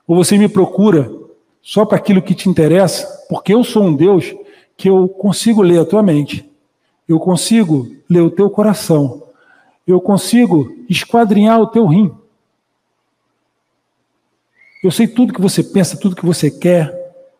[0.08, 1.12] ou você me procura
[1.62, 4.34] só para aquilo que te interessa, porque eu sou um Deus
[4.78, 6.50] que eu consigo ler a tua mente,
[7.08, 9.24] eu consigo ler o teu coração,
[9.86, 12.12] eu consigo esquadrinhar o teu rim.
[14.84, 16.94] Eu sei tudo que você pensa, tudo que você quer,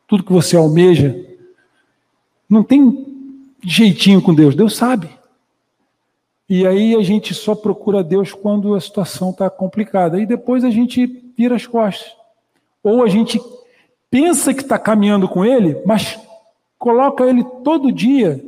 [0.08, 1.16] tudo que você almeja.
[2.50, 3.06] Não tem
[3.64, 5.10] jeitinho com Deus, Deus sabe.
[6.48, 10.20] E aí a gente só procura Deus quando a situação está complicada.
[10.20, 11.06] E depois a gente
[11.36, 12.16] vira as costas.
[12.84, 13.42] Ou a gente
[14.10, 16.20] pensa que está caminhando com Ele, mas
[16.78, 18.44] coloca ele todo dia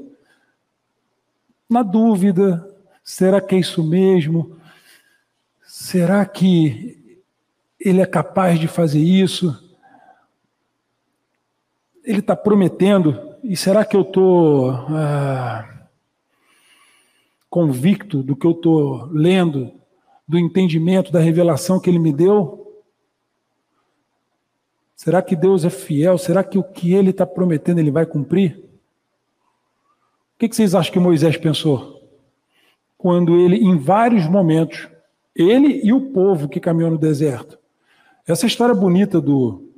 [1.68, 2.67] na dúvida:
[3.08, 4.60] será que é isso mesmo?
[5.66, 7.18] Será que
[7.80, 9.58] ele é capaz de fazer isso?
[12.04, 15.88] Ele está prometendo, e será que eu estou ah,
[17.50, 19.72] convicto do que eu estou lendo,
[20.28, 22.84] do entendimento, da revelação que ele me deu?
[24.98, 26.18] Será que Deus é fiel?
[26.18, 28.58] Será que o que ele está prometendo ele vai cumprir?
[30.36, 31.97] O que vocês acham que Moisés pensou?
[32.98, 34.88] Quando ele, em vários momentos,
[35.36, 37.60] ele e o povo que caminhou no deserto.
[38.26, 39.72] Essa história bonita do,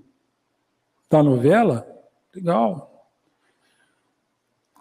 [1.10, 1.88] da novela,
[2.34, 2.90] legal.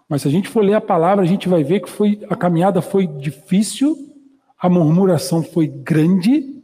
[0.07, 2.35] Mas se a gente for ler a palavra, a gente vai ver que foi, a
[2.35, 3.95] caminhada foi difícil,
[4.57, 6.61] a murmuração foi grande,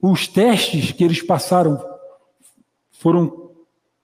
[0.00, 1.82] os testes que eles passaram
[2.92, 3.50] foram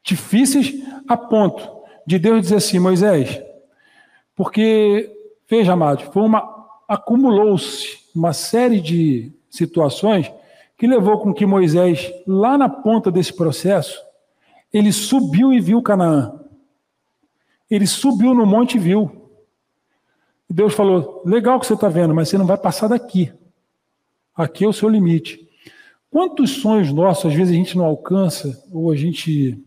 [0.02, 0.74] difíceis
[1.06, 3.40] a ponto de Deus dizer assim, Moisés,
[4.34, 5.10] porque,
[5.52, 10.32] veja, amados, foi uma acumulou-se uma série de situações
[10.78, 14.02] que levou com que Moisés, lá na ponta desse processo,
[14.72, 16.40] ele subiu e viu Canaã.
[17.70, 19.30] Ele subiu no monte e viu.
[20.48, 23.30] Deus falou: legal que você está vendo, mas você não vai passar daqui.
[24.34, 25.46] Aqui é o seu limite.
[26.10, 29.62] Quantos sonhos nossos, às vezes, a gente não alcança, ou a gente,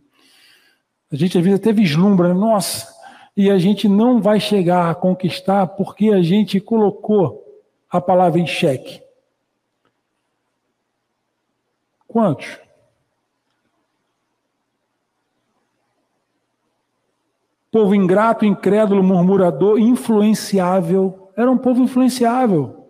[1.12, 2.34] a gente às vezes até vislumbra, né?
[2.34, 2.95] nossa,
[3.36, 7.44] e a gente não vai chegar a conquistar porque a gente colocou
[7.90, 9.02] a palavra em xeque.
[12.08, 12.58] Quantos?
[17.70, 21.30] Povo ingrato, incrédulo, murmurador, influenciável.
[21.36, 22.90] Era um povo influenciável.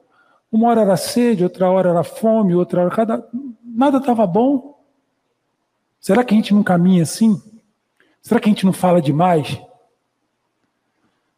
[0.52, 3.28] Uma hora era sede, outra hora era fome, outra hora cada.
[3.64, 4.80] Nada estava bom.
[6.00, 7.42] Será que a gente não caminha assim?
[8.22, 9.60] Será que a gente não fala demais?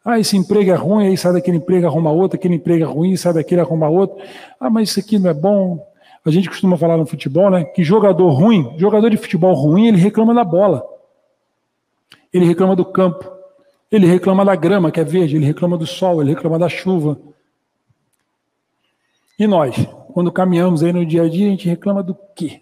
[0.10, 3.18] Ah, esse emprego é ruim, aí sai daquele emprego, arruma outro, aquele emprego é ruim,
[3.18, 4.16] sai daquele, arruma outro.
[4.58, 5.86] Ah, mas isso aqui não é bom.
[6.24, 7.66] A gente costuma falar no futebol, né?
[7.66, 10.82] Que jogador ruim, jogador de futebol ruim, ele reclama da bola.
[12.32, 13.30] Ele reclama do campo.
[13.92, 15.36] Ele reclama da grama, que é verde.
[15.36, 17.20] Ele reclama do sol, ele reclama da chuva.
[19.38, 19.76] E nós,
[20.14, 22.62] quando caminhamos aí no dia a dia, a gente reclama do quê?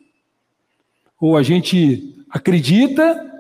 [1.22, 3.35] Ou a gente acredita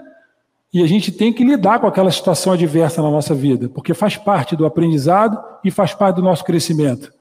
[0.75, 4.17] E a gente tem que lidar com aquela situação adversa na nossa vida, porque faz
[4.17, 7.13] parte do aprendizado e faz parte do nosso crescimento.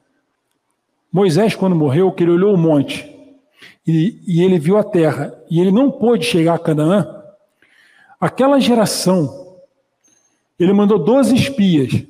[1.12, 3.08] Moisés, quando morreu, que ele olhou o monte
[3.86, 7.22] e, e ele viu a terra, e ele não pôde chegar a Canaã,
[8.20, 9.56] aquela geração,
[10.58, 12.02] ele mandou 12 espias,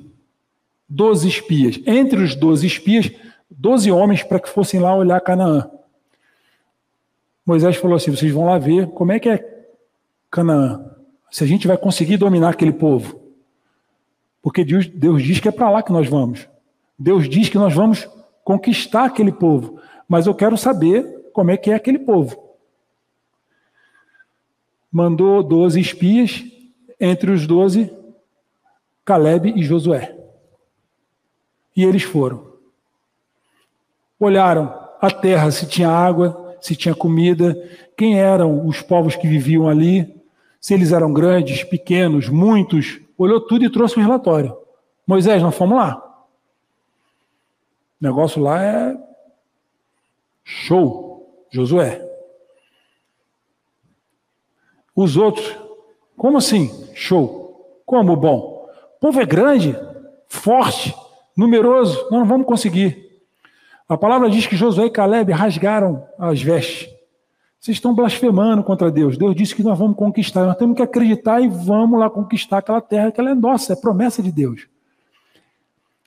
[0.89, 1.79] 12 espias.
[1.85, 3.11] Entre os 12 espias,
[3.51, 5.69] 12 homens para que fossem lá olhar Canaã.
[7.45, 9.67] Moisés falou assim: vocês vão lá ver como é que é
[10.31, 10.94] Canaã
[11.35, 13.19] se a gente vai conseguir dominar aquele povo.
[14.41, 16.47] Porque Deus, Deus diz que é para lá que nós vamos.
[16.97, 18.09] Deus diz que nós vamos
[18.41, 19.77] conquistar aquele povo.
[20.07, 22.41] Mas eu quero saber como é que é aquele povo.
[24.89, 26.41] Mandou doze espias,
[26.97, 27.91] entre os doze,
[29.03, 30.15] Caleb e Josué.
[31.75, 32.53] E eles foram.
[34.17, 37.61] Olharam a terra, se tinha água, se tinha comida,
[37.97, 40.15] quem eram os povos que viviam ali,
[40.65, 44.57] se eles eram grandes, pequenos, muitos, olhou tudo e trouxe um relatório.
[45.05, 45.95] Moisés, nós fomos lá.
[48.01, 48.97] O negócio lá é
[50.43, 52.03] show, Josué.
[54.95, 55.55] Os outros,
[56.17, 56.71] como assim?
[56.95, 57.83] Show.
[57.85, 58.67] Como bom?
[58.97, 59.77] O povo é grande,
[60.27, 60.95] forte,
[61.37, 63.21] numeroso, nós não vamos conseguir.
[63.87, 66.94] A palavra diz que Josué e Caleb rasgaram as vestes.
[67.65, 69.17] Vocês estão blasfemando contra Deus.
[69.17, 70.45] Deus disse que nós vamos conquistar.
[70.45, 73.75] Nós temos que acreditar e vamos lá conquistar aquela terra que ela é nossa, é
[73.75, 74.67] promessa de Deus.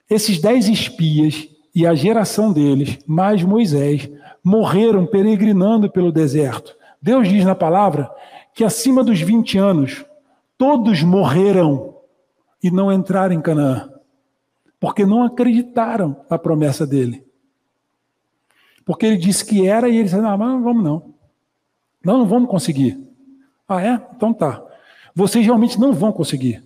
[0.08, 4.08] Esses dez espias e a geração deles, mais Moisés,
[4.40, 6.76] morreram peregrinando pelo deserto.
[7.02, 8.08] Deus diz na palavra
[8.54, 10.04] que acima dos 20 anos,
[10.56, 11.92] todos morreram
[12.62, 13.92] e não entraram em Canaã,
[14.78, 17.26] porque não acreditaram na promessa dele.
[18.84, 21.17] Porque ele disse que era e eles disseram: não, mas não vamos não.
[22.04, 22.98] Não, não vamos conseguir.
[23.68, 24.00] Ah, é?
[24.16, 24.62] Então tá.
[25.14, 26.62] Vocês realmente não vão conseguir.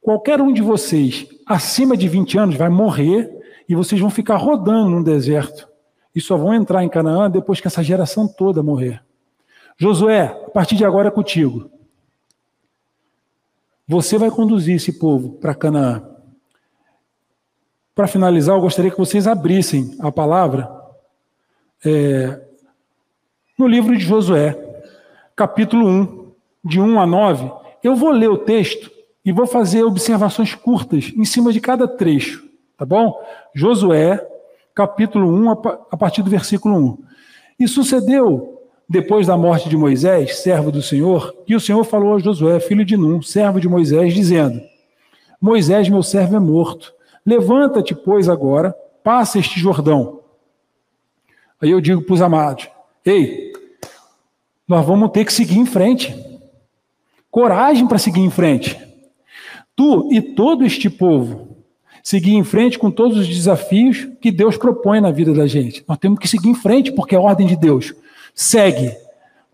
[0.00, 3.30] Qualquer um de vocês acima de 20 anos vai morrer
[3.68, 5.68] e vocês vão ficar rodando no deserto.
[6.14, 9.02] E só vão entrar em Canaã depois que essa geração toda morrer.
[9.76, 11.70] Josué, a partir de agora é contigo.
[13.86, 16.08] Você vai conduzir esse povo para Canaã.
[17.94, 20.70] Para finalizar, eu gostaria que vocês abrissem a palavra
[21.84, 22.45] é,
[23.58, 24.56] no livro de Josué,
[25.34, 26.32] capítulo 1,
[26.64, 27.50] de 1 a 9,
[27.82, 28.90] eu vou ler o texto
[29.24, 32.44] e vou fazer observações curtas em cima de cada trecho,
[32.76, 33.14] tá bom?
[33.54, 34.26] Josué,
[34.74, 35.50] capítulo 1,
[35.90, 36.98] a partir do versículo 1.
[37.60, 42.18] E sucedeu, depois da morte de Moisés, servo do Senhor, que o Senhor falou a
[42.18, 44.60] Josué, filho de Num, servo de Moisés, dizendo:
[45.40, 46.94] Moisés, meu servo, é morto.
[47.24, 50.20] Levanta-te, pois, agora, passa este Jordão.
[51.60, 52.68] Aí eu digo para os amados:
[53.04, 53.45] Ei,
[54.66, 56.14] nós vamos ter que seguir em frente.
[57.30, 58.78] Coragem para seguir em frente.
[59.74, 61.56] Tu e todo este povo
[62.02, 65.84] seguir em frente com todos os desafios que Deus propõe na vida da gente.
[65.88, 67.92] Nós temos que seguir em frente porque é a ordem de Deus.
[68.32, 68.96] Segue.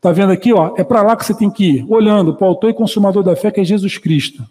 [0.01, 0.75] Tá vendo aqui, ó?
[0.77, 3.35] É para lá que você tem que ir, olhando para o autor e consumador da
[3.35, 4.45] fé que é Jesus Cristo.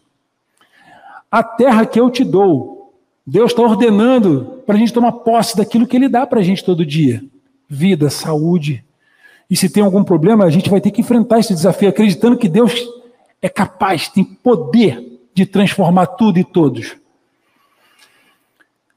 [1.29, 2.93] A terra que eu te dou,
[3.25, 6.65] Deus está ordenando para a gente tomar posse daquilo que Ele dá para a gente
[6.65, 7.23] todo dia:
[7.69, 8.83] vida, saúde,
[9.51, 12.47] e se tem algum problema, a gente vai ter que enfrentar esse desafio, acreditando que
[12.47, 12.73] Deus
[13.41, 16.95] é capaz, tem poder de transformar tudo e todos.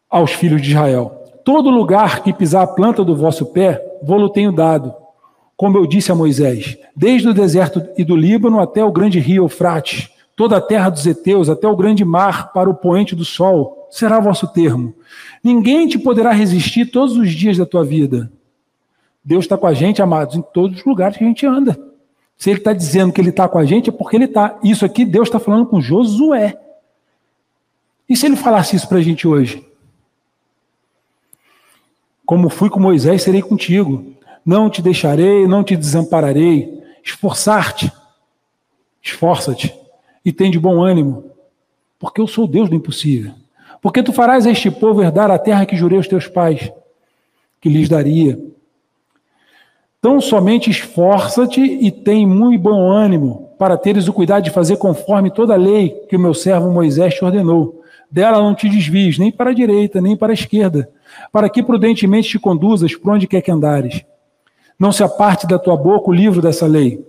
[0.09, 1.11] Aos filhos de Israel:
[1.45, 4.95] Todo lugar que pisar a planta do vosso pé, vou-lo tenho dado,
[5.57, 9.43] como eu disse a Moisés, desde o deserto e do Líbano até o grande rio
[9.43, 13.88] Eufrates, toda a terra dos heteus, até o grande mar para o poente do sol,
[13.90, 14.95] será vosso termo.
[15.43, 18.31] Ninguém te poderá resistir todos os dias da tua vida.
[19.25, 21.79] Deus está com a gente, amados, em todos os lugares que a gente anda.
[22.37, 24.59] Se ele está dizendo que ele está com a gente, é porque ele está.
[24.63, 26.59] Isso aqui Deus está falando com Josué.
[28.09, 29.67] E se ele falasse isso para a gente hoje?
[32.27, 34.13] Como fui com Moisés, serei contigo.
[34.45, 36.83] Não te deixarei, não te desampararei.
[37.03, 37.91] Esforçar-te.
[39.03, 39.75] Esforça-te.
[40.22, 41.31] E tem de bom ânimo.
[41.99, 43.33] Porque eu sou Deus do impossível.
[43.81, 46.70] Porque tu farás a este povo herdar a terra que jurei aos teus pais,
[47.61, 48.39] que lhes daria
[50.05, 55.30] Tão somente esforça-te e tem muito bom ânimo, para teres o cuidado de fazer conforme
[55.30, 57.82] toda a lei que o meu servo Moisés te ordenou.
[58.11, 60.90] Dela não te desvies, nem para a direita, nem para a esquerda,
[61.32, 64.05] para que prudentemente te conduzas por onde quer que andares.
[64.78, 67.02] Não se aparte da tua boca o livro dessa lei.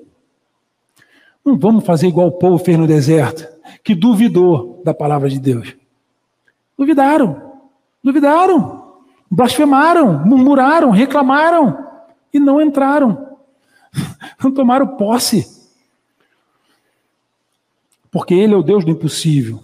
[1.46, 3.46] Não vamos fazer igual o povo fez no deserto,
[3.84, 5.76] que duvidou da palavra de Deus.
[6.80, 7.42] Duvidaram,
[8.02, 8.94] duvidaram,
[9.30, 11.85] blasfemaram, murmuraram, reclamaram
[12.36, 13.38] e não entraram,
[14.44, 15.48] não tomaram posse.
[18.12, 19.62] porque Ele é o Deus do impossível.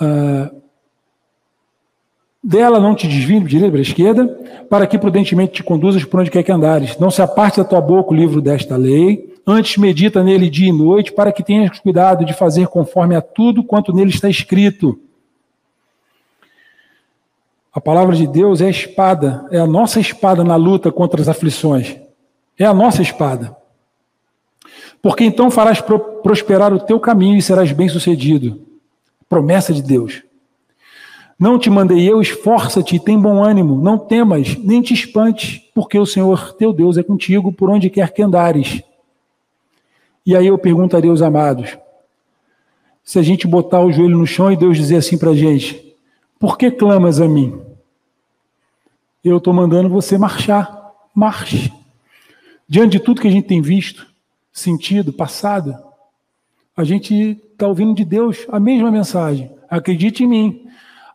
[0.00, 0.62] Uh,
[2.42, 4.26] dela não te desvie de direita para a esquerda,
[4.70, 6.98] para que prudentemente te conduzas por onde quer que andares.
[6.98, 10.72] Não se aparte da tua boca o livro desta lei, antes medita nele dia e
[10.72, 14.98] noite, para que tenhas cuidado de fazer conforme a tudo quanto nele está escrito.
[17.72, 21.28] A palavra de Deus é a espada, é a nossa espada na luta contra as
[21.28, 21.96] aflições.
[22.58, 23.56] É a nossa espada.
[25.00, 25.82] Porque então farás
[26.22, 28.60] prosperar o teu caminho e serás bem-sucedido.
[29.28, 30.22] Promessa de Deus.
[31.38, 35.98] Não te mandei eu, esforça-te e tem bom ânimo, não temas, nem te espantes, porque
[35.98, 38.82] o Senhor teu Deus é contigo por onde quer que andares.
[40.24, 41.76] E aí eu perguntaria aos amados:
[43.02, 45.91] se a gente botar o joelho no chão e Deus dizer assim para a gente:
[46.42, 47.62] por que clamas a mim?
[49.22, 51.72] Eu estou mandando você marchar, marche.
[52.66, 54.08] Diante de tudo que a gente tem visto,
[54.52, 55.72] sentido, passado,
[56.76, 59.52] a gente está ouvindo de Deus a mesma mensagem.
[59.70, 60.66] Acredite em mim,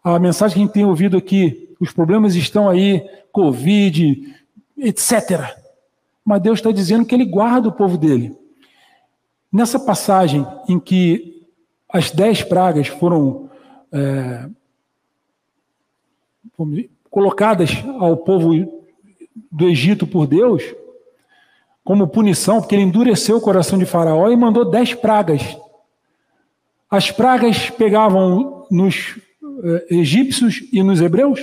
[0.01, 4.33] a mensagem que a gente tem ouvido aqui, os problemas estão aí, Covid,
[4.77, 5.57] etc.
[6.23, 8.33] Mas Deus está dizendo que Ele guarda o povo dele.
[9.51, 11.45] Nessa passagem em que
[11.89, 13.49] as dez pragas foram
[13.91, 14.49] é,
[17.09, 18.83] colocadas ao povo
[19.51, 20.63] do Egito por Deus,
[21.83, 25.57] como punição, porque ele endureceu o coração de Faraó e mandou dez pragas.
[26.89, 29.17] As pragas pegavam nos
[29.63, 31.41] eh, egípcios e nos hebreus?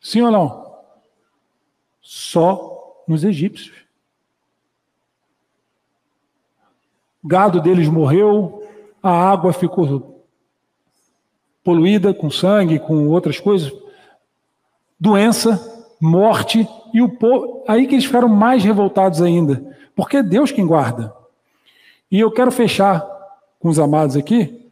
[0.00, 0.74] Sim ou não?
[2.00, 3.76] Só nos egípcios.
[7.22, 8.66] O gado deles morreu,
[9.02, 10.19] a água ficou
[11.64, 13.72] poluída com sangue, com outras coisas,
[14.98, 15.58] doença,
[16.00, 20.66] morte, e o povo, aí que eles ficaram mais revoltados ainda, porque é Deus quem
[20.66, 21.12] guarda.
[22.10, 23.06] E eu quero fechar
[23.58, 24.68] com os amados aqui,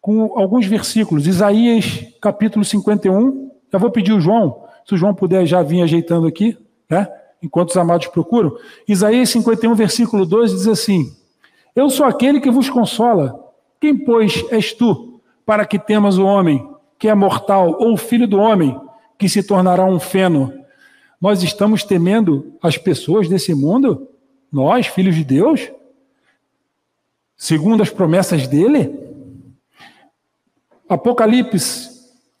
[0.00, 1.26] com alguns versículos.
[1.26, 3.50] Isaías, capítulo 51.
[3.72, 6.58] Já vou pedir o João, se o João puder já vir ajeitando aqui,
[6.90, 7.06] né?
[7.42, 8.56] enquanto os amados procuram.
[8.86, 11.14] Isaías 51, versículo 2 diz assim:
[11.74, 13.38] Eu sou aquele que vos consola.
[13.80, 15.11] Quem, pois, és tu,
[15.44, 16.68] para que temas o homem,
[16.98, 18.80] que é mortal, ou o filho do homem,
[19.18, 20.52] que se tornará um feno?
[21.20, 24.08] Nós estamos temendo as pessoas desse mundo?
[24.50, 25.70] Nós, filhos de Deus?
[27.36, 28.98] Segundo as promessas dele?
[30.88, 31.90] Apocalipse,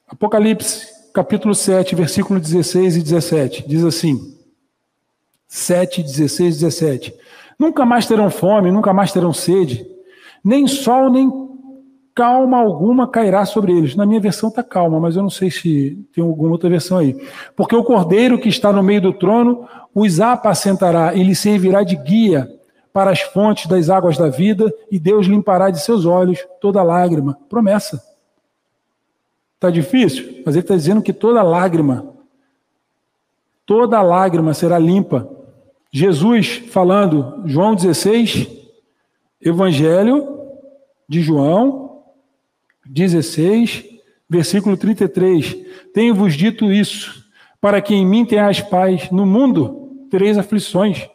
[0.06, 4.36] Apocalipse, capítulo 7, versículo 16 e 17, diz assim:
[5.48, 7.14] 7, 16 e 17.
[7.58, 9.86] Nunca mais terão fome, nunca mais terão sede,
[10.44, 11.30] nem sol, nem
[12.14, 13.96] calma alguma cairá sobre eles.
[13.96, 17.16] Na minha versão está calma, mas eu não sei se tem alguma outra versão aí.
[17.56, 21.96] Porque o cordeiro que está no meio do trono os apacentará e lhe servirá de
[21.96, 22.48] guia
[22.92, 27.38] para as fontes das águas da vida, e Deus limpará de seus olhos toda lágrima.
[27.48, 28.02] Promessa.
[29.54, 30.42] Está difícil?
[30.44, 32.12] Mas ele está dizendo que toda lágrima,
[33.64, 35.26] toda lágrima será limpa.
[35.90, 38.48] Jesus falando, João 16,
[39.40, 40.40] Evangelho
[41.08, 41.81] de João
[42.86, 43.84] 16,
[44.28, 45.56] versículo 33.
[45.92, 47.24] Tenho-vos dito isso,
[47.60, 49.10] para que em mim tenhais paz.
[49.10, 51.08] No mundo tereis aflições,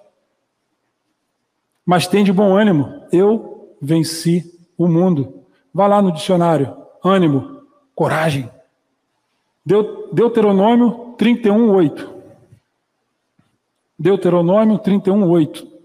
[1.86, 3.04] mas tem de bom ânimo.
[3.12, 4.44] Eu venci
[4.78, 5.46] o mundo.
[5.74, 6.76] Vá lá no dicionário.
[7.04, 7.62] Ânimo,
[7.96, 8.50] coragem.
[10.12, 12.14] Deuteronômio 31, 8.
[14.00, 15.77] Deuteronômio 31, 8.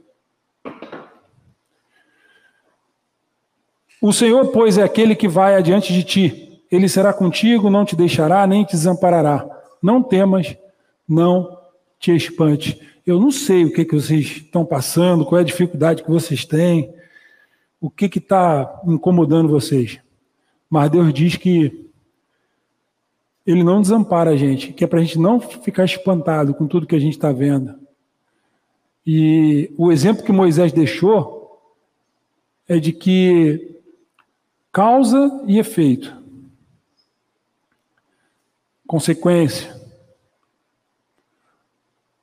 [4.02, 6.60] O Senhor, pois, é aquele que vai adiante de ti.
[6.68, 9.48] Ele será contigo, não te deixará, nem te desamparará.
[9.80, 10.56] Não temas,
[11.08, 11.56] não
[12.00, 12.80] te espante.
[13.06, 16.44] Eu não sei o que, que vocês estão passando, qual é a dificuldade que vocês
[16.44, 16.92] têm,
[17.80, 20.00] o que está incomodando vocês.
[20.68, 21.88] Mas Deus diz que
[23.46, 26.88] ele não desampara a gente, que é para a gente não ficar espantado com tudo
[26.88, 27.78] que a gente está vendo.
[29.06, 31.60] E o exemplo que Moisés deixou
[32.68, 33.71] é de que
[34.72, 36.16] causa e efeito,
[38.86, 39.78] consequência,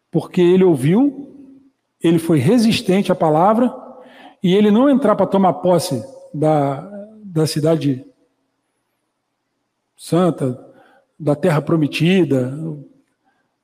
[0.09, 1.55] porque ele ouviu,
[2.01, 3.71] ele foi resistente à palavra
[4.41, 6.81] e ele não entrar para tomar posse da,
[7.23, 8.03] da cidade
[9.95, 10.65] santa,
[11.19, 12.57] da terra prometida,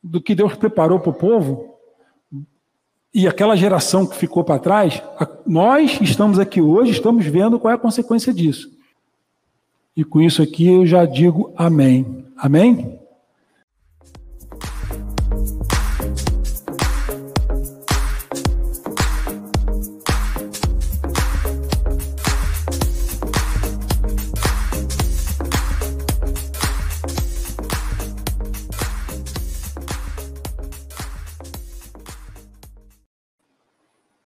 [0.04, 1.76] do que Deus preparou para o povo,
[3.14, 5.02] e aquela geração que ficou para trás,
[5.48, 8.75] nós estamos aqui hoje, estamos vendo qual é a consequência disso.
[9.96, 12.26] E com isso aqui eu já digo amém.
[12.36, 13.00] Amém?